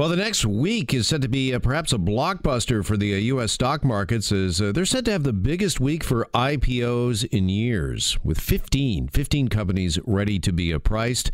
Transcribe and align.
Well, 0.00 0.08
the 0.08 0.16
next 0.16 0.46
week 0.46 0.94
is 0.94 1.06
said 1.06 1.20
to 1.20 1.28
be 1.28 1.52
uh, 1.52 1.58
perhaps 1.58 1.92
a 1.92 1.98
blockbuster 1.98 2.82
for 2.82 2.96
the 2.96 3.12
uh, 3.12 3.18
U.S. 3.18 3.52
stock 3.52 3.84
markets 3.84 4.32
as 4.32 4.58
uh, 4.58 4.72
they're 4.72 4.86
said 4.86 5.04
to 5.04 5.12
have 5.12 5.24
the 5.24 5.34
biggest 5.34 5.78
week 5.78 6.02
for 6.02 6.26
IPOs 6.32 7.26
in 7.26 7.50
years, 7.50 8.18
with 8.24 8.40
15, 8.40 9.08
15 9.08 9.48
companies 9.48 9.98
ready 10.06 10.38
to 10.38 10.52
be 10.52 10.72
priced. 10.78 11.30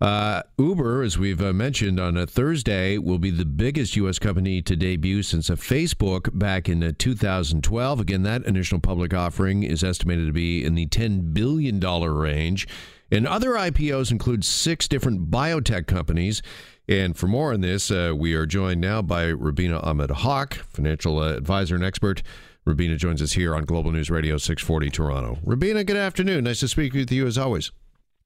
Uh, 0.00 0.42
Uber, 0.58 1.02
as 1.02 1.18
we've 1.18 1.42
uh, 1.42 1.52
mentioned 1.52 1.98
on 1.98 2.16
a 2.16 2.24
Thursday, 2.24 2.98
will 2.98 3.18
be 3.18 3.32
the 3.32 3.44
biggest 3.44 3.96
U.S. 3.96 4.20
company 4.20 4.62
to 4.62 4.76
debut 4.76 5.24
since 5.24 5.50
a 5.50 5.54
Facebook 5.54 6.30
back 6.38 6.68
in 6.68 6.84
uh, 6.84 6.92
2012. 6.96 7.98
Again, 7.98 8.22
that 8.22 8.44
initial 8.44 8.78
public 8.78 9.12
offering 9.12 9.64
is 9.64 9.82
estimated 9.82 10.28
to 10.28 10.32
be 10.32 10.64
in 10.64 10.76
the 10.76 10.86
$10 10.86 11.34
billion 11.34 11.80
range. 11.80 12.68
And 13.14 13.28
other 13.28 13.50
IPOs 13.50 14.10
include 14.10 14.44
six 14.44 14.88
different 14.88 15.30
biotech 15.30 15.86
companies. 15.86 16.42
And 16.88 17.16
for 17.16 17.28
more 17.28 17.52
on 17.52 17.60
this, 17.60 17.88
uh, 17.88 18.12
we 18.16 18.34
are 18.34 18.44
joined 18.44 18.80
now 18.80 19.02
by 19.02 19.26
Rubina 19.26 19.78
Ahmed 19.84 20.10
Haq, 20.10 20.54
financial 20.54 21.20
uh, 21.20 21.34
advisor 21.34 21.76
and 21.76 21.84
expert. 21.84 22.24
Rubina 22.64 22.96
joins 22.96 23.22
us 23.22 23.34
here 23.34 23.54
on 23.54 23.66
Global 23.66 23.92
News 23.92 24.10
Radio 24.10 24.36
640 24.36 24.90
Toronto. 24.90 25.38
Rubina, 25.44 25.84
good 25.84 25.96
afternoon. 25.96 26.42
Nice 26.42 26.58
to 26.58 26.66
speak 26.66 26.92
with 26.92 27.12
you 27.12 27.24
as 27.24 27.38
always. 27.38 27.70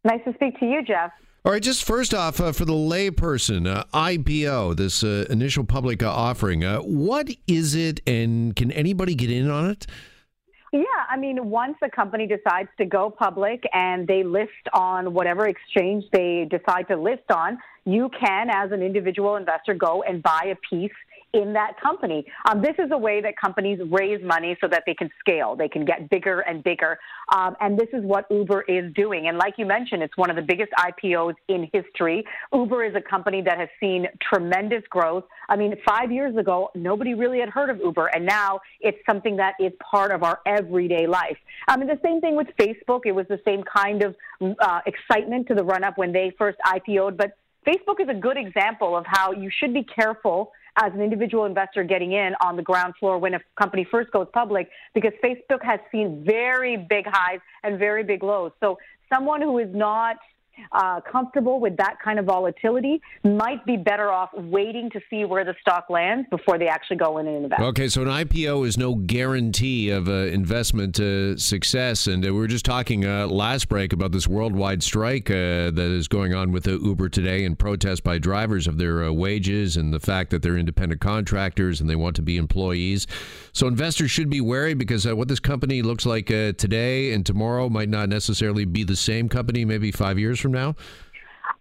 Nice 0.04 0.20
to 0.24 0.32
speak 0.32 0.58
to 0.60 0.64
you, 0.64 0.82
Jeff. 0.82 1.12
All 1.44 1.52
right, 1.52 1.62
just 1.62 1.84
first 1.84 2.14
off, 2.14 2.40
uh, 2.40 2.52
for 2.52 2.64
the 2.64 2.72
layperson, 2.72 3.68
uh, 3.68 3.84
IPO, 3.92 4.74
this 4.76 5.04
uh, 5.04 5.26
initial 5.28 5.64
public 5.64 6.02
uh, 6.02 6.10
offering, 6.10 6.64
uh, 6.64 6.78
what 6.78 7.28
is 7.46 7.74
it 7.74 8.00
and 8.06 8.56
can 8.56 8.72
anybody 8.72 9.14
get 9.14 9.30
in 9.30 9.50
on 9.50 9.68
it? 9.68 9.86
Yeah, 10.72 10.82
I 11.08 11.16
mean, 11.16 11.48
once 11.48 11.76
a 11.82 11.88
company 11.88 12.26
decides 12.26 12.68
to 12.76 12.84
go 12.84 13.08
public 13.08 13.62
and 13.72 14.06
they 14.06 14.22
list 14.22 14.50
on 14.74 15.14
whatever 15.14 15.48
exchange 15.48 16.04
they 16.12 16.46
decide 16.50 16.88
to 16.88 16.96
list 16.96 17.30
on, 17.34 17.58
you 17.86 18.10
can, 18.20 18.50
as 18.50 18.70
an 18.70 18.82
individual 18.82 19.36
investor, 19.36 19.72
go 19.72 20.02
and 20.02 20.22
buy 20.22 20.52
a 20.52 20.56
piece 20.68 20.92
in 21.32 21.52
that 21.52 21.72
company. 21.82 22.24
Um, 22.50 22.62
this 22.62 22.74
is 22.78 22.90
a 22.92 22.98
way 22.98 23.20
that 23.20 23.34
companies 23.36 23.78
raise 23.90 24.22
money 24.22 24.56
so 24.60 24.68
that 24.68 24.84
they 24.86 24.94
can 24.94 25.10
scale, 25.20 25.56
they 25.56 25.68
can 25.68 25.84
get 25.84 26.08
bigger 26.10 26.40
and 26.40 26.62
bigger. 26.64 26.98
Um, 27.34 27.56
and 27.60 27.78
this 27.78 27.88
is 27.92 28.02
what 28.04 28.24
Uber 28.30 28.62
is 28.62 28.92
doing. 28.94 29.28
And 29.28 29.36
like 29.36 29.54
you 29.58 29.66
mentioned, 29.66 30.02
it's 30.02 30.16
one 30.16 30.30
of 30.30 30.36
the 30.36 30.42
biggest 30.42 30.72
IPOs 30.78 31.34
in 31.48 31.68
history. 31.72 32.24
Uber 32.52 32.84
is 32.84 32.94
a 32.94 33.00
company 33.00 33.42
that 33.42 33.58
has 33.58 33.68
seen 33.78 34.06
tremendous 34.22 34.82
growth. 34.88 35.24
I 35.48 35.56
mean, 35.56 35.74
five 35.86 36.10
years 36.10 36.36
ago, 36.36 36.70
nobody 36.74 37.14
really 37.14 37.40
had 37.40 37.48
heard 37.48 37.70
of 37.70 37.78
Uber, 37.78 38.06
and 38.06 38.24
now 38.24 38.60
it's 38.80 38.98
something 39.08 39.36
that 39.36 39.54
is 39.60 39.72
part 39.90 40.10
of 40.10 40.22
our 40.22 40.40
everyday 40.46 41.06
life. 41.06 41.36
I 41.66 41.76
mean, 41.76 41.88
the 41.88 42.00
same 42.02 42.20
thing 42.20 42.36
with 42.36 42.48
Facebook. 42.58 43.00
It 43.04 43.12
was 43.12 43.26
the 43.28 43.40
same 43.44 43.62
kind 43.62 44.02
of 44.02 44.16
uh, 44.60 44.80
excitement 44.86 45.48
to 45.48 45.54
the 45.54 45.64
run 45.64 45.84
up 45.84 45.98
when 45.98 46.12
they 46.12 46.32
first 46.38 46.58
IPO'd, 46.66 47.16
but 47.16 47.32
Facebook 47.66 48.00
is 48.00 48.08
a 48.08 48.14
good 48.14 48.36
example 48.36 48.96
of 48.96 49.04
how 49.06 49.32
you 49.32 49.50
should 49.50 49.74
be 49.74 49.84
careful 49.84 50.52
as 50.76 50.92
an 50.92 51.00
individual 51.00 51.44
investor 51.44 51.82
getting 51.82 52.12
in 52.12 52.34
on 52.40 52.56
the 52.56 52.62
ground 52.62 52.94
floor 52.98 53.18
when 53.18 53.34
a 53.34 53.40
company 53.58 53.86
first 53.90 54.10
goes 54.12 54.28
public 54.32 54.70
because 54.94 55.12
Facebook 55.22 55.62
has 55.62 55.80
seen 55.90 56.24
very 56.24 56.76
big 56.76 57.04
highs 57.06 57.40
and 57.64 57.78
very 57.78 58.04
big 58.04 58.22
lows. 58.22 58.52
So 58.60 58.78
someone 59.12 59.42
who 59.42 59.58
is 59.58 59.68
not 59.74 60.16
uh, 60.72 61.00
comfortable 61.00 61.60
with 61.60 61.76
that 61.76 61.96
kind 62.02 62.18
of 62.18 62.24
volatility 62.24 63.00
might 63.24 63.64
be 63.64 63.76
better 63.76 64.10
off 64.10 64.30
waiting 64.34 64.90
to 64.90 65.00
see 65.10 65.24
where 65.24 65.44
the 65.44 65.54
stock 65.60 65.86
lands 65.88 66.26
before 66.30 66.58
they 66.58 66.68
actually 66.68 66.96
go 66.96 67.18
in 67.18 67.26
and 67.26 67.44
invest. 67.44 67.62
Okay, 67.62 67.88
so 67.88 68.02
an 68.02 68.08
IPO 68.08 68.66
is 68.66 68.76
no 68.76 68.94
guarantee 68.94 69.90
of 69.90 70.08
uh, 70.08 70.12
investment 70.12 70.98
uh, 71.00 71.36
success. 71.36 72.06
And 72.06 72.24
uh, 72.24 72.32
we 72.32 72.38
were 72.38 72.46
just 72.46 72.64
talking 72.64 73.04
uh, 73.04 73.26
last 73.26 73.68
break 73.68 73.92
about 73.92 74.12
this 74.12 74.28
worldwide 74.28 74.82
strike 74.82 75.30
uh, 75.30 75.70
that 75.70 75.78
is 75.78 76.08
going 76.08 76.34
on 76.34 76.52
with 76.52 76.66
Uber 76.66 77.08
today 77.08 77.44
and 77.44 77.58
protest 77.58 78.04
by 78.04 78.18
drivers 78.18 78.66
of 78.66 78.78
their 78.78 79.12
wages 79.12 79.76
and 79.76 79.92
the 79.92 80.00
fact 80.00 80.30
that 80.30 80.42
they're 80.42 80.56
independent 80.56 81.00
contractors 81.00 81.80
and 81.80 81.88
they 81.88 81.96
want 81.96 82.16
to 82.16 82.22
be 82.22 82.36
employees. 82.36 83.06
So 83.52 83.66
investors 83.66 84.10
should 84.10 84.30
be 84.30 84.40
wary 84.40 84.74
because 84.74 85.06
what 85.06 85.28
this 85.28 85.40
company 85.40 85.82
looks 85.82 86.06
like 86.06 86.26
today 86.26 87.12
and 87.12 87.24
tomorrow 87.24 87.68
might 87.68 87.88
not 87.88 88.08
necessarily 88.08 88.64
be 88.64 88.84
the 88.84 88.96
same 88.96 89.28
company 89.28 89.64
maybe 89.64 89.90
five 89.90 90.18
years 90.18 90.38
from 90.38 90.47
from 90.48 90.52
now? 90.52 90.74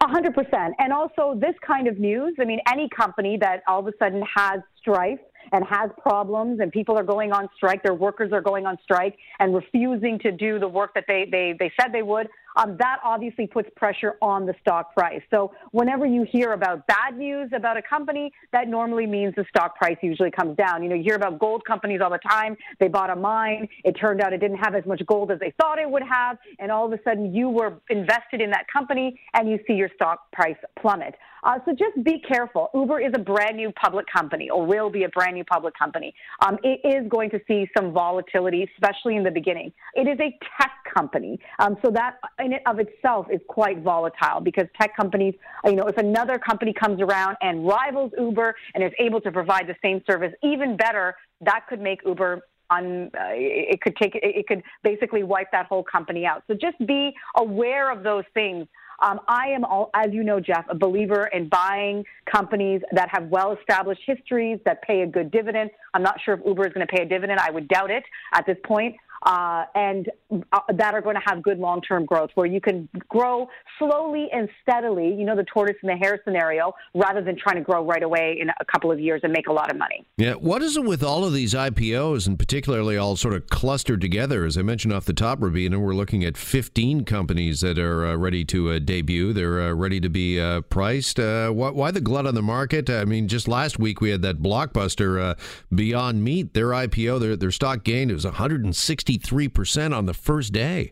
A 0.01 0.07
hundred 0.07 0.33
percent. 0.33 0.75
And 0.79 0.91
also 0.91 1.37
this 1.39 1.55
kind 1.65 1.87
of 1.87 1.97
news, 1.97 2.35
I 2.39 2.45
mean, 2.45 2.59
any 2.69 2.89
company 2.89 3.37
that 3.39 3.63
all 3.67 3.79
of 3.79 3.87
a 3.87 3.93
sudden 3.99 4.23
has 4.35 4.59
strife 4.79 5.19
and 5.53 5.65
has 5.65 5.89
problems 6.01 6.59
and 6.59 6.71
people 6.71 6.97
are 6.97 7.03
going 7.03 7.31
on 7.31 7.47
strike, 7.55 7.81
their 7.83 7.93
workers 7.93 8.31
are 8.33 8.41
going 8.41 8.65
on 8.65 8.77
strike 8.83 9.17
and 9.39 9.55
refusing 9.55 10.19
to 10.19 10.31
do 10.31 10.59
the 10.59 10.67
work 10.67 10.93
that 10.93 11.05
they, 11.07 11.25
they, 11.31 11.55
they 11.57 11.71
said 11.79 11.93
they 11.93 12.03
would, 12.03 12.27
um, 12.57 12.75
that 12.79 12.97
obviously 13.03 13.47
puts 13.47 13.69
pressure 13.75 14.15
on 14.21 14.45
the 14.45 14.53
stock 14.61 14.93
price. 14.93 15.21
So 15.29 15.53
whenever 15.71 16.05
you 16.05 16.25
hear 16.29 16.53
about 16.53 16.85
bad 16.87 17.17
news 17.17 17.51
about 17.55 17.77
a 17.77 17.81
company, 17.81 18.31
that 18.51 18.67
normally 18.67 19.05
means 19.05 19.35
the 19.35 19.45
stock 19.49 19.77
price 19.77 19.97
usually 20.01 20.31
comes 20.31 20.57
down. 20.57 20.83
You 20.83 20.89
know, 20.89 20.95
you 20.95 21.03
hear 21.03 21.15
about 21.15 21.39
gold 21.39 21.63
companies 21.65 22.01
all 22.03 22.09
the 22.09 22.19
time. 22.29 22.57
They 22.79 22.87
bought 22.87 23.11
a 23.11 23.15
mine. 23.15 23.69
It 23.83 23.93
turned 23.93 24.21
out 24.21 24.33
it 24.33 24.39
didn't 24.39 24.57
have 24.57 24.75
as 24.75 24.85
much 24.85 25.01
gold 25.05 25.31
as 25.31 25.39
they 25.39 25.53
thought 25.61 25.79
it 25.79 25.89
would 25.89 26.03
have. 26.03 26.37
And 26.59 26.71
all 26.71 26.85
of 26.85 26.93
a 26.93 26.99
sudden 27.03 27.33
you 27.33 27.49
were 27.49 27.79
invested 27.89 28.41
in 28.41 28.49
that 28.51 28.65
company 28.71 29.19
and 29.33 29.49
you 29.49 29.59
see 29.67 29.73
your 29.73 29.89
stock 29.95 30.31
price 30.31 30.57
plummet. 30.81 31.15
Uh, 31.43 31.59
so 31.65 31.71
just 31.71 32.03
be 32.03 32.19
careful. 32.27 32.69
Uber 32.73 32.99
is 32.99 33.11
a 33.15 33.19
brand 33.19 33.55
new 33.55 33.71
public 33.71 34.05
company 34.11 34.49
or 34.49 34.65
will 34.65 34.89
be 34.89 35.03
a 35.03 35.09
brand 35.09 35.35
new 35.35 35.43
public 35.43 35.73
company. 35.77 36.13
Um, 36.45 36.57
it 36.63 36.81
is 36.83 37.07
going 37.09 37.29
to 37.29 37.39
see 37.47 37.69
some 37.77 37.93
volatility, 37.93 38.67
especially 38.73 39.15
in 39.15 39.23
the 39.23 39.31
beginning. 39.31 39.71
It 39.93 40.07
is 40.07 40.19
a 40.19 40.37
tech 40.59 40.71
company. 40.97 41.39
Um, 41.59 41.77
so 41.83 41.91
that 41.91 42.11
in 42.39 42.53
and 42.53 42.61
of 42.65 42.79
itself 42.79 43.27
is 43.31 43.41
quite 43.47 43.77
volatile 43.81 44.39
because 44.41 44.67
tech 44.79 44.91
companies, 44.95 45.35
you 45.65 45.77
know, 45.79 45.87
if 45.93 45.97
another 45.97 46.37
company 46.49 46.73
comes 46.73 46.99
around 47.01 47.37
and 47.41 47.67
rivals 47.67 48.11
Uber 48.17 48.55
and 48.73 48.83
is 48.83 48.93
able 48.99 49.21
to 49.21 49.31
provide 49.31 49.65
the 49.67 49.75
same 49.85 50.01
service 50.09 50.33
even 50.43 50.69
better, 50.77 51.15
that 51.41 51.61
could 51.69 51.81
make 51.81 51.99
Uber 52.05 52.41
on 52.69 53.09
uh, 53.17 53.31
it 53.31 53.79
could 53.81 53.95
take 53.95 54.11
it 54.15 54.45
could 54.49 54.61
basically 54.83 55.23
wipe 55.23 55.49
that 55.51 55.65
whole 55.67 55.83
company 55.83 56.25
out. 56.25 56.43
So 56.47 56.53
just 56.53 56.77
be 56.85 57.13
aware 57.37 57.91
of 57.91 58.03
those 58.03 58.25
things. 58.33 58.67
Um, 58.99 59.19
I 59.27 59.49
am, 59.49 59.63
all, 59.63 59.91
as 59.93 60.07
you 60.11 60.23
know, 60.23 60.39
Jeff, 60.39 60.65
a 60.69 60.75
believer 60.75 61.29
in 61.31 61.49
buying 61.49 62.03
companies 62.25 62.81
that 62.93 63.09
have 63.11 63.27
well-established 63.27 64.01
histories 64.05 64.59
that 64.65 64.81
pay 64.81 65.01
a 65.01 65.07
good 65.07 65.29
dividend. 65.29 65.69
I'm 65.93 66.01
not 66.01 66.19
sure 66.23 66.33
if 66.33 66.39
Uber 66.43 66.65
is 66.65 66.73
going 66.73 66.85
to 66.85 66.91
pay 66.91 67.03
a 67.03 67.05
dividend. 67.05 67.39
I 67.39 67.51
would 67.51 67.67
doubt 67.67 67.91
it 67.91 68.03
at 68.33 68.47
this 68.47 68.57
point 68.65 68.95
uh, 69.23 69.65
and 69.75 70.09
uh, 70.51 70.59
that 70.73 70.93
are 70.93 71.01
going 71.01 71.15
to 71.15 71.21
have 71.25 71.41
good 71.41 71.59
long 71.59 71.81
term 71.81 72.05
growth 72.05 72.29
where 72.35 72.45
you 72.45 72.61
can 72.61 72.87
grow 73.09 73.47
slowly 73.79 74.27
and 74.31 74.49
steadily, 74.61 75.13
you 75.13 75.25
know, 75.25 75.35
the 75.35 75.45
tortoise 75.45 75.75
and 75.81 75.89
the 75.89 75.95
hare 75.95 76.19
scenario, 76.23 76.73
rather 76.93 77.21
than 77.21 77.37
trying 77.37 77.55
to 77.55 77.61
grow 77.61 77.85
right 77.85 78.03
away 78.03 78.37
in 78.39 78.49
a 78.49 78.65
couple 78.65 78.91
of 78.91 78.99
years 78.99 79.21
and 79.23 79.33
make 79.33 79.47
a 79.47 79.53
lot 79.53 79.71
of 79.71 79.77
money. 79.77 80.05
Yeah. 80.17 80.33
What 80.33 80.61
is 80.61 80.77
it 80.77 80.83
with 80.83 81.03
all 81.03 81.25
of 81.25 81.33
these 81.33 81.53
IPOs 81.53 82.27
and 82.27 82.37
particularly 82.37 82.97
all 82.97 83.15
sort 83.15 83.33
of 83.33 83.47
clustered 83.47 84.01
together? 84.01 84.45
As 84.45 84.57
I 84.57 84.61
mentioned 84.61 84.93
off 84.93 85.05
the 85.05 85.13
top, 85.13 85.41
Rubina, 85.41 85.79
we're 85.79 85.95
looking 85.95 86.23
at 86.23 86.37
15 86.37 87.05
companies 87.05 87.61
that 87.61 87.79
are 87.79 88.05
uh, 88.05 88.15
ready 88.15 88.45
to 88.45 88.71
uh, 88.71 88.79
debut. 88.79 89.33
They're 89.33 89.61
uh, 89.61 89.73
ready 89.73 89.99
to 89.99 90.09
be 90.09 90.39
uh, 90.39 90.61
priced. 90.61 91.19
Why, 91.19 91.49
why, 91.49 91.91
the 91.91 92.01
glut 92.01 92.27
on 92.27 92.35
the 92.35 92.41
market? 92.41 92.89
I 92.89 93.05
mean, 93.05 93.27
just 93.27 93.47
last 93.47 93.79
week 93.79 94.01
we 94.01 94.09
had 94.09 94.21
that 94.21 94.41
blockbuster 94.41 95.37
Beyond 95.73 96.23
Meat, 96.23 96.53
their 96.53 96.67
IPO, 96.67 97.19
their, 97.19 97.35
their 97.35 97.51
stock 97.51 97.83
gained, 97.83 98.11
it 98.11 98.13
was 98.13 98.25
160 98.25 99.06
63% 99.07 99.95
on 99.95 100.05
the 100.05 100.13
first 100.13 100.53
day. 100.53 100.91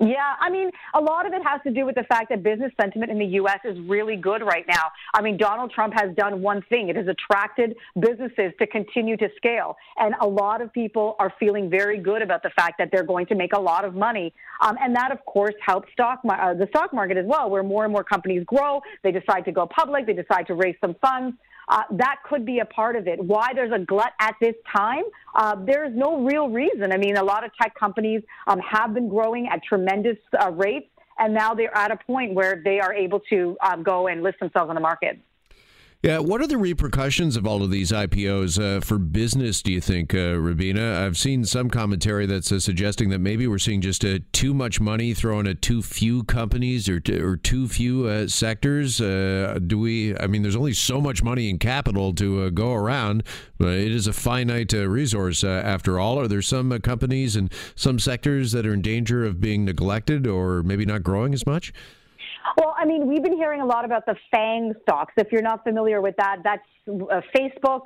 Yeah, 0.00 0.34
I 0.40 0.50
mean, 0.50 0.70
a 0.94 1.00
lot 1.00 1.24
of 1.24 1.32
it 1.32 1.42
has 1.46 1.60
to 1.62 1.70
do 1.70 1.86
with 1.86 1.94
the 1.94 2.02
fact 2.02 2.28
that 2.30 2.42
business 2.42 2.72
sentiment 2.80 3.12
in 3.12 3.18
the 3.18 3.26
U.S. 3.36 3.60
is 3.64 3.78
really 3.88 4.16
good 4.16 4.42
right 4.42 4.64
now. 4.68 4.90
I 5.14 5.22
mean, 5.22 5.36
Donald 5.36 5.70
Trump 5.70 5.94
has 5.94 6.14
done 6.16 6.42
one 6.42 6.62
thing. 6.62 6.88
It 6.88 6.96
has 6.96 7.06
attracted 7.06 7.76
businesses 8.00 8.52
to 8.58 8.66
continue 8.66 9.16
to 9.18 9.28
scale. 9.36 9.76
And 9.96 10.16
a 10.20 10.26
lot 10.26 10.60
of 10.60 10.72
people 10.72 11.14
are 11.20 11.32
feeling 11.38 11.70
very 11.70 11.98
good 11.98 12.22
about 12.22 12.42
the 12.42 12.50
fact 12.50 12.74
that 12.78 12.88
they're 12.90 13.04
going 13.04 13.26
to 13.26 13.36
make 13.36 13.52
a 13.52 13.60
lot 13.60 13.84
of 13.84 13.94
money. 13.94 14.34
Um, 14.60 14.76
and 14.80 14.96
that, 14.96 15.12
of 15.12 15.24
course, 15.26 15.54
helps 15.64 15.92
stock 15.92 16.20
uh, 16.28 16.54
the 16.54 16.66
stock 16.70 16.92
market 16.92 17.16
as 17.16 17.26
well, 17.26 17.48
where 17.48 17.62
more 17.62 17.84
and 17.84 17.92
more 17.92 18.04
companies 18.04 18.42
grow. 18.46 18.82
They 19.04 19.12
decide 19.12 19.44
to 19.44 19.52
go 19.52 19.64
public. 19.66 20.06
They 20.06 20.12
decide 20.12 20.48
to 20.48 20.54
raise 20.54 20.74
some 20.80 20.96
funds 21.00 21.36
uh, 21.68 21.82
that 21.92 22.16
could 22.28 22.44
be 22.44 22.58
a 22.60 22.64
part 22.64 22.96
of 22.96 23.06
it. 23.06 23.22
Why 23.22 23.52
there's 23.54 23.72
a 23.72 23.78
glut 23.78 24.12
at 24.20 24.34
this 24.40 24.54
time, 24.74 25.04
uh, 25.34 25.56
there's 25.64 25.94
no 25.94 26.22
real 26.24 26.48
reason. 26.48 26.92
I 26.92 26.96
mean, 26.96 27.16
a 27.16 27.24
lot 27.24 27.44
of 27.44 27.50
tech 27.60 27.74
companies 27.74 28.22
um, 28.46 28.60
have 28.60 28.94
been 28.94 29.08
growing 29.08 29.48
at 29.48 29.62
tremendous 29.62 30.18
uh, 30.40 30.50
rates, 30.52 30.88
and 31.18 31.32
now 31.32 31.54
they're 31.54 31.76
at 31.76 31.90
a 31.90 31.96
point 31.96 32.34
where 32.34 32.60
they 32.64 32.80
are 32.80 32.92
able 32.92 33.20
to 33.30 33.56
um, 33.62 33.82
go 33.82 34.08
and 34.08 34.22
list 34.22 34.40
themselves 34.40 34.68
on 34.68 34.74
the 34.74 34.80
market. 34.80 35.18
Yeah, 36.04 36.18
what 36.18 36.42
are 36.42 36.46
the 36.46 36.58
repercussions 36.58 37.34
of 37.34 37.46
all 37.46 37.62
of 37.62 37.70
these 37.70 37.90
IPOs 37.90 38.62
uh, 38.62 38.82
for 38.82 38.98
business? 38.98 39.62
Do 39.62 39.72
you 39.72 39.80
think, 39.80 40.12
uh, 40.12 40.36
Rubina? 40.38 41.02
I've 41.02 41.16
seen 41.16 41.46
some 41.46 41.70
commentary 41.70 42.26
that's 42.26 42.52
uh, 42.52 42.60
suggesting 42.60 43.08
that 43.08 43.20
maybe 43.20 43.46
we're 43.46 43.56
seeing 43.56 43.80
just 43.80 44.04
uh, 44.04 44.18
too 44.30 44.52
much 44.52 44.82
money 44.82 45.14
thrown 45.14 45.46
at 45.46 45.62
too 45.62 45.80
few 45.80 46.22
companies 46.24 46.90
or 46.90 47.00
t- 47.00 47.18
or 47.18 47.38
too 47.38 47.68
few 47.68 48.06
uh, 48.06 48.28
sectors. 48.28 49.00
Uh, 49.00 49.58
do 49.66 49.78
we? 49.78 50.14
I 50.18 50.26
mean, 50.26 50.42
there's 50.42 50.56
only 50.56 50.74
so 50.74 51.00
much 51.00 51.22
money 51.22 51.48
in 51.48 51.58
capital 51.58 52.12
to 52.16 52.50
go 52.50 52.74
around. 52.74 53.22
But 53.56 53.72
it 53.72 53.90
is 53.90 54.06
a 54.06 54.12
finite 54.12 54.74
resource 54.74 55.42
after 55.42 55.98
all. 55.98 56.20
Are 56.20 56.28
there 56.28 56.42
some 56.42 56.78
companies 56.80 57.34
and 57.34 57.50
some 57.76 57.98
sectors 57.98 58.52
that 58.52 58.66
are 58.66 58.74
in 58.74 58.82
danger 58.82 59.24
of 59.24 59.40
being 59.40 59.64
neglected 59.64 60.26
or 60.26 60.62
maybe 60.62 60.84
not 60.84 61.02
growing 61.02 61.32
as 61.32 61.46
much? 61.46 61.72
Well, 62.58 62.74
I 62.76 62.84
mean, 62.84 63.06
we've 63.06 63.22
been 63.22 63.36
hearing 63.36 63.60
a 63.60 63.66
lot 63.66 63.84
about 63.84 64.06
the 64.06 64.16
FANG 64.30 64.74
stocks. 64.82 65.14
If 65.16 65.32
you're 65.32 65.42
not 65.42 65.64
familiar 65.64 66.00
with 66.00 66.14
that, 66.18 66.38
that's 66.44 66.62
uh, 66.88 67.20
Facebook, 67.34 67.82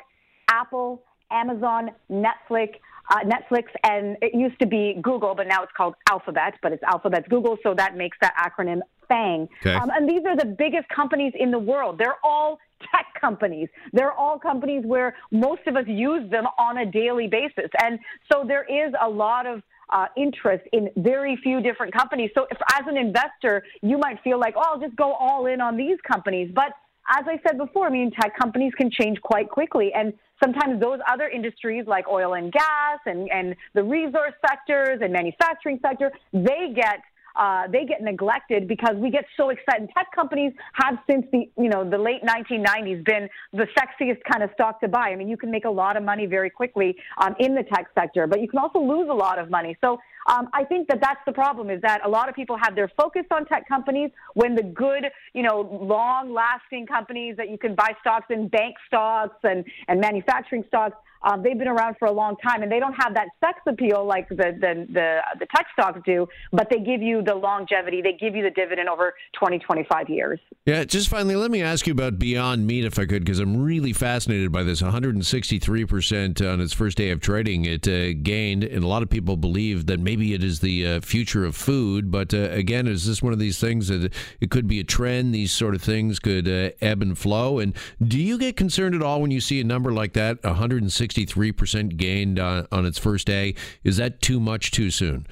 Apple, 0.48 1.02
Amazon, 1.30 1.90
Netflix, 2.10 2.74
uh, 3.10 3.20
Netflix, 3.20 3.64
and 3.84 4.16
it 4.20 4.34
used 4.34 4.58
to 4.60 4.66
be 4.66 4.98
Google, 5.02 5.34
but 5.34 5.46
now 5.46 5.62
it's 5.62 5.72
called 5.76 5.94
Alphabet, 6.10 6.54
but 6.62 6.72
it's 6.72 6.82
Alphabet's 6.82 7.26
Google, 7.28 7.56
so 7.62 7.74
that 7.74 7.96
makes 7.96 8.16
that 8.20 8.34
acronym 8.36 8.80
FANG. 9.08 9.48
Okay. 9.60 9.74
Um, 9.74 9.90
and 9.90 10.08
these 10.08 10.22
are 10.26 10.36
the 10.36 10.44
biggest 10.44 10.88
companies 10.88 11.32
in 11.38 11.50
the 11.50 11.58
world. 11.58 11.98
They're 11.98 12.18
all 12.22 12.58
tech 12.80 13.06
companies. 13.20 13.68
They're 13.92 14.12
all 14.12 14.38
companies 14.38 14.84
where 14.84 15.16
most 15.30 15.62
of 15.66 15.76
us 15.76 15.84
use 15.86 16.30
them 16.30 16.46
on 16.58 16.78
a 16.78 16.86
daily 16.86 17.26
basis. 17.26 17.70
And 17.82 17.98
so 18.30 18.44
there 18.46 18.64
is 18.64 18.92
a 19.00 19.08
lot 19.08 19.46
of 19.46 19.62
uh, 19.90 20.06
interest 20.16 20.64
in 20.72 20.90
very 20.96 21.36
few 21.42 21.60
different 21.60 21.94
companies. 21.94 22.30
So 22.34 22.46
if, 22.50 22.58
as 22.72 22.86
an 22.86 22.96
investor, 22.96 23.64
you 23.82 23.98
might 23.98 24.22
feel 24.22 24.38
like, 24.38 24.54
oh, 24.56 24.62
I'll 24.64 24.80
just 24.80 24.96
go 24.96 25.12
all 25.12 25.46
in 25.46 25.60
on 25.60 25.76
these 25.76 25.98
companies. 26.06 26.50
But 26.54 26.72
as 27.10 27.24
I 27.26 27.40
said 27.46 27.56
before, 27.56 27.86
I 27.86 27.90
mean, 27.90 28.10
tech 28.10 28.36
companies 28.38 28.72
can 28.76 28.90
change 28.90 29.20
quite 29.22 29.48
quickly. 29.48 29.92
And 29.94 30.12
sometimes 30.42 30.80
those 30.80 30.98
other 31.10 31.28
industries 31.28 31.84
like 31.86 32.06
oil 32.08 32.34
and 32.34 32.52
gas 32.52 32.98
and, 33.06 33.30
and 33.30 33.56
the 33.74 33.82
resource 33.82 34.34
sectors 34.46 35.00
and 35.02 35.12
manufacturing 35.12 35.78
sector, 35.80 36.12
they 36.32 36.72
get 36.74 37.00
uh, 37.38 37.68
they 37.68 37.84
get 37.84 38.02
neglected 38.02 38.66
because 38.66 38.96
we 38.96 39.10
get 39.10 39.24
so 39.36 39.50
excited. 39.50 39.88
Tech 39.96 40.08
companies 40.14 40.52
have 40.74 40.98
since 41.08 41.24
the 41.32 41.48
you 41.56 41.68
know 41.68 41.88
the 41.88 41.98
late 41.98 42.22
1990s 42.22 43.04
been 43.04 43.28
the 43.52 43.66
sexiest 43.78 44.18
kind 44.30 44.42
of 44.42 44.50
stock 44.54 44.80
to 44.80 44.88
buy. 44.88 45.10
I 45.10 45.16
mean, 45.16 45.28
you 45.28 45.36
can 45.36 45.50
make 45.50 45.64
a 45.64 45.70
lot 45.70 45.96
of 45.96 46.02
money 46.02 46.26
very 46.26 46.50
quickly 46.50 46.96
um, 47.18 47.34
in 47.38 47.54
the 47.54 47.62
tech 47.62 47.86
sector, 47.94 48.26
but 48.26 48.40
you 48.40 48.48
can 48.48 48.58
also 48.58 48.80
lose 48.80 49.08
a 49.08 49.14
lot 49.14 49.38
of 49.38 49.50
money. 49.50 49.76
So 49.80 49.98
um, 50.28 50.48
I 50.52 50.64
think 50.64 50.88
that 50.88 51.00
that's 51.00 51.20
the 51.26 51.32
problem 51.32 51.70
is 51.70 51.80
that 51.82 52.04
a 52.04 52.08
lot 52.08 52.28
of 52.28 52.34
people 52.34 52.56
have 52.62 52.74
their 52.74 52.90
focus 52.96 53.24
on 53.30 53.46
tech 53.46 53.66
companies 53.66 54.10
when 54.34 54.54
the 54.54 54.62
good, 54.62 55.06
you 55.32 55.42
know, 55.42 55.60
long 55.60 56.34
lasting 56.34 56.86
companies 56.86 57.36
that 57.36 57.48
you 57.50 57.56
can 57.56 57.74
buy 57.74 57.92
stocks 58.00 58.26
in, 58.30 58.48
bank 58.48 58.76
stocks 58.86 59.36
and, 59.42 59.64
and 59.88 60.00
manufacturing 60.00 60.64
stocks, 60.68 60.96
um, 61.22 61.42
they've 61.42 61.58
been 61.58 61.68
around 61.68 61.96
for 61.98 62.06
a 62.06 62.12
long 62.12 62.36
time, 62.36 62.62
and 62.62 62.70
they 62.70 62.78
don't 62.78 62.94
have 62.94 63.14
that 63.14 63.28
sex 63.44 63.58
appeal 63.66 64.04
like 64.04 64.28
the, 64.28 64.36
the 64.36 64.86
the 64.92 65.18
the 65.40 65.46
tech 65.54 65.66
stocks 65.72 66.00
do. 66.04 66.28
But 66.52 66.68
they 66.70 66.78
give 66.78 67.02
you 67.02 67.22
the 67.22 67.34
longevity. 67.34 68.02
They 68.02 68.12
give 68.12 68.36
you 68.36 68.42
the 68.42 68.50
dividend 68.50 68.88
over 68.88 69.14
20, 69.38 69.58
25 69.58 70.08
years. 70.08 70.40
Yeah. 70.64 70.84
Just 70.84 71.08
finally, 71.08 71.36
let 71.36 71.50
me 71.50 71.62
ask 71.62 71.86
you 71.86 71.92
about 71.92 72.18
Beyond 72.18 72.66
Meat, 72.66 72.84
if 72.84 72.98
I 72.98 73.06
could, 73.06 73.24
because 73.24 73.40
I'm 73.40 73.62
really 73.62 73.92
fascinated 73.92 74.52
by 74.52 74.62
this. 74.62 74.80
163 74.82 75.84
percent 75.86 76.40
on 76.40 76.60
its 76.60 76.72
first 76.72 76.96
day 76.96 77.10
of 77.10 77.20
trading, 77.20 77.64
it 77.64 77.88
uh, 77.88 78.12
gained, 78.22 78.64
and 78.64 78.84
a 78.84 78.86
lot 78.86 79.02
of 79.02 79.10
people 79.10 79.36
believe 79.36 79.86
that 79.86 79.98
maybe 79.98 80.34
it 80.34 80.44
is 80.44 80.60
the 80.60 80.86
uh, 80.86 81.00
future 81.00 81.44
of 81.44 81.56
food. 81.56 82.10
But 82.10 82.32
uh, 82.32 82.50
again, 82.50 82.86
is 82.86 83.06
this 83.06 83.22
one 83.22 83.32
of 83.32 83.38
these 83.38 83.58
things 83.58 83.88
that 83.88 84.12
it 84.40 84.50
could 84.50 84.68
be 84.68 84.80
a 84.80 84.84
trend? 84.84 85.34
These 85.34 85.52
sort 85.52 85.74
of 85.74 85.82
things 85.82 86.18
could 86.18 86.46
uh, 86.46 86.70
ebb 86.80 87.02
and 87.02 87.18
flow. 87.18 87.58
And 87.58 87.74
do 88.02 88.18
you 88.18 88.38
get 88.38 88.56
concerned 88.56 88.94
at 88.94 89.02
all 89.02 89.20
when 89.20 89.30
you 89.30 89.40
see 89.40 89.60
a 89.60 89.64
number 89.64 89.92
like 89.92 90.12
that, 90.12 90.42
160? 90.44 91.07
63% 91.08 91.96
gained 91.96 92.38
on, 92.38 92.66
on 92.70 92.86
its 92.86 92.98
first 92.98 93.26
day. 93.26 93.54
Is 93.84 93.96
that 93.96 94.20
too 94.22 94.40
much 94.40 94.70
too 94.70 94.90
soon? 94.90 95.26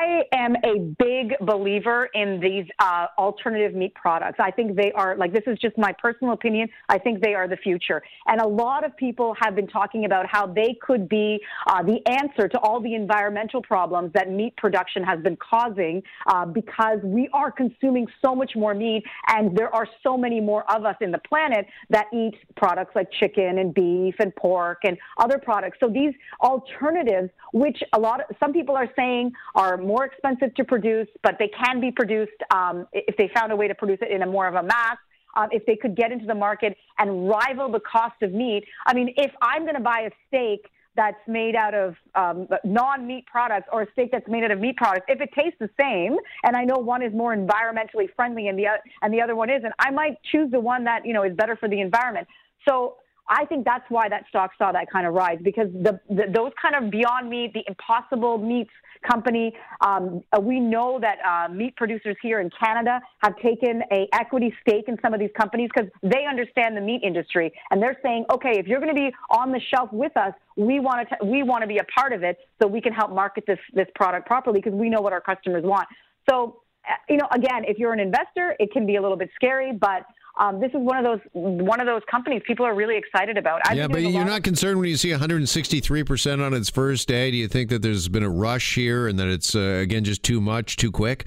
I 0.00 0.22
am 0.32 0.56
a 0.64 0.78
big 0.98 1.34
believer 1.42 2.08
in 2.14 2.40
these 2.40 2.64
uh, 2.78 3.06
alternative 3.18 3.74
meat 3.74 3.94
products. 3.94 4.38
I 4.40 4.50
think 4.50 4.74
they 4.74 4.92
are, 4.92 5.14
like, 5.14 5.32
this 5.32 5.42
is 5.46 5.58
just 5.58 5.76
my 5.76 5.92
personal 5.92 6.32
opinion. 6.32 6.68
I 6.88 6.98
think 6.98 7.20
they 7.20 7.34
are 7.34 7.46
the 7.46 7.58
future. 7.58 8.02
And 8.26 8.40
a 8.40 8.46
lot 8.46 8.82
of 8.84 8.96
people 8.96 9.36
have 9.38 9.54
been 9.54 9.66
talking 9.66 10.06
about 10.06 10.24
how 10.26 10.46
they 10.46 10.78
could 10.80 11.06
be 11.08 11.38
uh, 11.66 11.82
the 11.82 11.98
answer 12.06 12.48
to 12.48 12.58
all 12.60 12.80
the 12.80 12.94
environmental 12.94 13.60
problems 13.60 14.12
that 14.14 14.30
meat 14.30 14.56
production 14.56 15.02
has 15.02 15.20
been 15.20 15.36
causing 15.36 16.02
uh, 16.26 16.46
because 16.46 16.98
we 17.02 17.28
are 17.34 17.52
consuming 17.52 18.06
so 18.24 18.34
much 18.34 18.52
more 18.56 18.72
meat 18.72 19.04
and 19.28 19.54
there 19.56 19.74
are 19.74 19.86
so 20.02 20.16
many 20.16 20.40
more 20.40 20.64
of 20.74 20.86
us 20.86 20.96
in 21.02 21.10
the 21.10 21.20
planet 21.28 21.66
that 21.90 22.06
eat 22.14 22.36
products 22.56 22.96
like 22.96 23.08
chicken 23.20 23.58
and 23.58 23.74
beef 23.74 24.14
and 24.18 24.34
pork 24.36 24.78
and 24.84 24.96
other 25.18 25.38
products. 25.38 25.76
So 25.78 25.88
these 25.88 26.14
alternatives, 26.40 27.28
which 27.52 27.82
a 27.92 28.00
lot 28.00 28.20
of, 28.20 28.34
some 28.40 28.54
people 28.54 28.76
are 28.76 28.88
saying 28.96 29.32
are 29.54 29.76
more 29.92 30.04
expensive 30.10 30.54
to 30.54 30.64
produce, 30.64 31.08
but 31.26 31.34
they 31.40 31.50
can 31.62 31.80
be 31.80 31.90
produced 31.90 32.40
um, 32.58 32.86
if 32.92 33.16
they 33.16 33.28
found 33.34 33.48
a 33.50 33.56
way 33.60 33.66
to 33.72 33.74
produce 33.74 33.98
it 34.02 34.10
in 34.16 34.22
a 34.22 34.26
more 34.36 34.46
of 34.46 34.54
a 34.54 34.62
mass. 34.62 34.98
Um, 35.36 35.48
if 35.52 35.64
they 35.64 35.76
could 35.82 35.94
get 35.94 36.10
into 36.10 36.26
the 36.26 36.34
market 36.34 36.76
and 36.98 37.28
rival 37.28 37.70
the 37.70 37.84
cost 37.96 38.18
of 38.26 38.32
meat. 38.32 38.64
I 38.84 38.94
mean, 38.94 39.14
if 39.16 39.32
I'm 39.40 39.62
going 39.62 39.76
to 39.76 39.86
buy 39.94 40.00
a 40.10 40.12
steak 40.26 40.62
that's 40.96 41.24
made 41.28 41.54
out 41.54 41.72
of 41.72 41.94
um, 42.16 42.48
non-meat 42.64 43.26
products 43.26 43.68
or 43.72 43.82
a 43.82 43.92
steak 43.92 44.08
that's 44.10 44.26
made 44.26 44.42
out 44.42 44.50
of 44.50 44.58
meat 44.58 44.76
products, 44.76 45.06
if 45.08 45.20
it 45.20 45.30
tastes 45.38 45.58
the 45.60 45.70
same, 45.80 46.16
and 46.42 46.56
I 46.56 46.64
know 46.64 46.78
one 46.78 47.00
is 47.08 47.12
more 47.12 47.32
environmentally 47.34 48.08
friendly 48.16 48.48
and 48.48 48.58
the 48.58 48.66
and 49.02 49.14
the 49.14 49.20
other 49.20 49.36
one 49.36 49.50
isn't, 49.50 49.72
I 49.78 49.90
might 49.92 50.16
choose 50.32 50.50
the 50.50 50.62
one 50.72 50.82
that 50.90 51.06
you 51.06 51.14
know 51.16 51.22
is 51.22 51.34
better 51.36 51.54
for 51.54 51.68
the 51.68 51.80
environment. 51.80 52.26
So 52.68 52.96
I 53.30 53.44
think 53.44 53.64
that's 53.64 53.84
why 53.88 54.08
that 54.08 54.24
stock 54.28 54.50
saw 54.58 54.72
that 54.72 54.90
kind 54.90 55.06
of 55.06 55.14
rise 55.14 55.38
because 55.42 55.68
the, 55.72 56.00
the 56.08 56.24
those 56.34 56.50
kind 56.60 56.74
of 56.74 56.90
Beyond 56.90 57.30
Meat, 57.30 57.52
the 57.54 57.62
Impossible 57.68 58.38
Meats 58.38 58.72
company, 59.08 59.54
um, 59.80 60.22
uh, 60.32 60.40
we 60.40 60.58
know 60.58 60.98
that 61.00 61.18
uh, 61.24 61.50
meat 61.50 61.74
producers 61.76 62.16
here 62.20 62.40
in 62.40 62.50
Canada 62.50 63.00
have 63.22 63.36
taken 63.38 63.82
a 63.92 64.08
equity 64.12 64.52
stake 64.60 64.86
in 64.88 64.98
some 65.00 65.14
of 65.14 65.20
these 65.20 65.30
companies 65.38 65.70
because 65.74 65.88
they 66.02 66.26
understand 66.28 66.76
the 66.76 66.80
meat 66.80 67.02
industry 67.04 67.52
and 67.70 67.80
they're 67.80 67.96
saying, 68.02 68.24
okay, 68.34 68.58
if 68.58 68.66
you're 68.66 68.80
going 68.80 68.94
to 68.94 69.00
be 69.00 69.14
on 69.30 69.52
the 69.52 69.60
shelf 69.72 69.90
with 69.92 70.14
us, 70.16 70.34
we 70.56 70.80
want 70.80 71.08
to 71.08 71.24
we 71.24 71.44
want 71.44 71.62
to 71.62 71.68
be 71.68 71.78
a 71.78 71.84
part 71.84 72.12
of 72.12 72.24
it 72.24 72.36
so 72.60 72.66
we 72.66 72.80
can 72.80 72.92
help 72.92 73.12
market 73.12 73.44
this 73.46 73.60
this 73.72 73.86
product 73.94 74.26
properly 74.26 74.60
because 74.60 74.76
we 74.76 74.90
know 74.90 75.00
what 75.00 75.12
our 75.12 75.20
customers 75.20 75.62
want. 75.64 75.86
So 76.28 76.62
uh, 76.88 76.94
you 77.08 77.16
know, 77.16 77.28
again, 77.32 77.64
if 77.68 77.78
you're 77.78 77.92
an 77.92 78.00
investor, 78.00 78.56
it 78.58 78.72
can 78.72 78.86
be 78.86 78.96
a 78.96 79.02
little 79.02 79.16
bit 79.16 79.30
scary, 79.36 79.72
but 79.72 80.04
um, 80.38 80.60
this 80.60 80.70
is 80.70 80.78
one 80.78 80.96
of 80.96 81.04
those 81.04 81.20
one 81.32 81.80
of 81.80 81.86
those 81.86 82.02
companies 82.10 82.42
people 82.46 82.64
are 82.64 82.74
really 82.74 82.96
excited 82.96 83.36
about. 83.36 83.60
I've 83.64 83.76
yeah, 83.76 83.88
but 83.88 84.02
you're 84.02 84.24
not 84.24 84.42
concerned 84.42 84.78
when 84.78 84.88
you 84.88 84.96
see 84.96 85.10
163 85.10 86.04
percent 86.04 86.40
on 86.40 86.54
its 86.54 86.70
first 86.70 87.08
day. 87.08 87.30
Do 87.30 87.36
you 87.36 87.48
think 87.48 87.70
that 87.70 87.82
there's 87.82 88.08
been 88.08 88.22
a 88.22 88.30
rush 88.30 88.74
here 88.74 89.08
and 89.08 89.18
that 89.18 89.28
it's 89.28 89.54
uh, 89.54 89.80
again 89.82 90.04
just 90.04 90.22
too 90.22 90.40
much, 90.40 90.76
too 90.76 90.92
quick? 90.92 91.26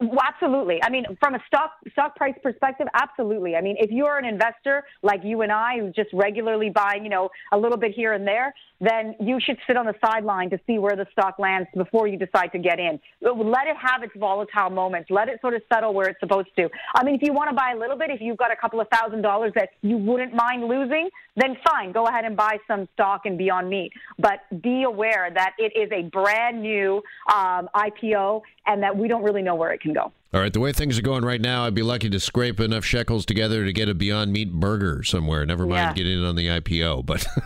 Well, 0.00 0.20
absolutely. 0.24 0.80
I 0.84 0.90
mean, 0.90 1.04
from 1.18 1.34
a 1.34 1.40
stock 1.48 1.72
stock 1.90 2.14
price 2.14 2.34
perspective, 2.40 2.86
absolutely. 2.94 3.56
I 3.56 3.60
mean, 3.60 3.74
if 3.80 3.90
you're 3.90 4.16
an 4.16 4.24
investor 4.24 4.84
like 5.02 5.22
you 5.24 5.42
and 5.42 5.50
I, 5.50 5.80
who's 5.80 5.94
just 5.94 6.10
regularly 6.12 6.70
buying, 6.70 7.02
you 7.02 7.10
know, 7.10 7.30
a 7.50 7.58
little 7.58 7.76
bit 7.76 7.92
here 7.92 8.12
and 8.12 8.24
there, 8.24 8.54
then 8.80 9.16
you 9.18 9.40
should 9.44 9.56
sit 9.66 9.76
on 9.76 9.86
the 9.86 9.94
sideline 10.00 10.50
to 10.50 10.60
see 10.68 10.78
where 10.78 10.94
the 10.94 11.06
stock 11.10 11.40
lands 11.40 11.68
before 11.76 12.06
you 12.06 12.16
decide 12.16 12.52
to 12.52 12.60
get 12.60 12.78
in. 12.78 13.00
Let 13.20 13.66
it 13.66 13.76
have 13.76 14.04
its 14.04 14.12
volatile 14.16 14.70
moments. 14.70 15.10
Let 15.10 15.28
it 15.28 15.40
sort 15.40 15.54
of 15.54 15.62
settle 15.72 15.92
where 15.92 16.08
it's 16.08 16.20
supposed 16.20 16.50
to. 16.58 16.68
I 16.94 17.02
mean, 17.02 17.16
if 17.16 17.22
you 17.22 17.32
want 17.32 17.50
to 17.50 17.56
buy 17.56 17.72
a 17.74 17.78
little 17.78 17.98
bit, 17.98 18.10
if 18.10 18.20
you've 18.20 18.36
got 18.36 18.52
a 18.52 18.56
couple 18.56 18.80
of 18.80 18.86
thousand 18.90 19.22
dollars 19.22 19.50
that 19.56 19.70
you 19.82 19.98
wouldn't 19.98 20.32
mind 20.32 20.68
losing, 20.68 21.08
then 21.40 21.56
fine, 21.66 21.92
go 21.92 22.06
ahead 22.06 22.24
and 22.24 22.36
buy 22.36 22.58
some 22.66 22.88
stock 22.94 23.22
and 23.26 23.38
Beyond 23.38 23.68
Meat. 23.68 23.92
But 24.18 24.40
be 24.62 24.82
aware 24.82 25.30
that 25.32 25.54
it 25.58 25.72
is 25.76 25.90
a 25.92 26.08
brand 26.08 26.62
new 26.62 27.02
um, 27.32 27.68
IPO 27.74 28.42
and 28.66 28.82
that 28.82 28.96
we 28.96 29.08
don't 29.08 29.22
really 29.22 29.42
know 29.42 29.54
where 29.54 29.72
it 29.72 29.80
can 29.80 29.92
go. 29.92 30.12
All 30.34 30.40
right, 30.40 30.52
the 30.52 30.60
way 30.60 30.72
things 30.72 30.98
are 30.98 31.02
going 31.02 31.24
right 31.24 31.40
now, 31.40 31.64
I'd 31.64 31.74
be 31.74 31.82
lucky 31.82 32.10
to 32.10 32.20
scrape 32.20 32.60
enough 32.60 32.84
shekels 32.84 33.24
together 33.24 33.64
to 33.64 33.72
get 33.72 33.88
a 33.88 33.94
Beyond 33.94 34.30
Meat 34.30 34.52
burger 34.52 35.02
somewhere. 35.02 35.46
Never 35.46 35.64
mind 35.64 35.72
yeah. 35.72 35.92
getting 35.94 36.18
in 36.18 36.24
on 36.24 36.36
the 36.36 36.48
IPO. 36.48 37.06
But 37.06 37.26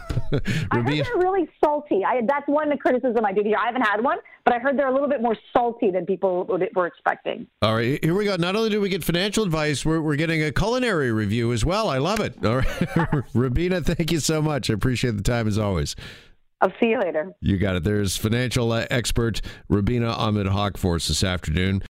I 0.73 0.79
heard 0.79 0.89
they're 0.89 1.17
really 1.17 1.49
salty. 1.65 2.05
I, 2.05 2.23
that's 2.27 2.49
one 2.49 2.71
the 2.71 2.77
criticism 2.77 3.25
I 3.25 3.33
did 3.33 3.47
hear. 3.47 3.57
I 3.57 3.67
haven't 3.67 3.83
had 3.83 4.03
one, 4.03 4.19
but 4.45 4.53
I 4.53 4.59
heard 4.59 4.77
they're 4.77 4.89
a 4.89 4.93
little 4.93 5.09
bit 5.09 5.23
more 5.23 5.37
salty 5.53 5.93
than 5.93 6.07
people 6.07 6.45
were 6.75 6.87
expecting. 6.89 7.47
All 7.63 7.77
right, 7.77 8.03
here 8.03 8.17
we 8.17 8.25
go. 8.25 8.35
Not 8.35 8.57
only 8.57 8.71
do 8.71 8.81
we 8.81 8.89
get 8.89 9.05
financial 9.05 9.45
advice, 9.45 9.85
we're, 9.85 10.01
we're 10.01 10.17
getting 10.17 10.43
a 10.43 10.51
culinary 10.51 11.13
review 11.13 11.53
as 11.53 11.65
well. 11.65 11.89
I 11.89 11.99
love 11.99 12.19
it. 12.19 12.45
All 12.45 12.57
right, 12.57 13.25
Rubina, 13.33 13.83
thank 13.83 14.11
you 14.11 14.19
so 14.19 14.43
much. 14.43 14.71
I 14.71 14.75
appreciate 14.75 15.17
the 15.17 15.23
time 15.23 15.47
as 15.47 15.57
always. 15.57 15.95
I'll 16.63 16.73
see 16.81 16.91
you 16.91 17.01
later. 17.01 17.33
You 17.41 17.59
got 17.59 17.75
it. 17.75 17.83
There's 17.83 18.17
financial 18.17 18.71
uh, 18.71 18.87
expert 18.89 19.41
Rubina 19.69 20.13
Ahmed 20.13 20.47
Haq 20.47 20.77
for 20.77 20.95
us 20.95 21.09
this 21.09 21.25
afternoon. 21.25 21.83